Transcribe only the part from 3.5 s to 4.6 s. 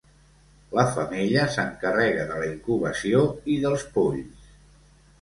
i dels polls.